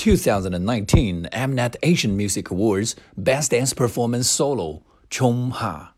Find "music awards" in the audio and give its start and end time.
2.16-2.96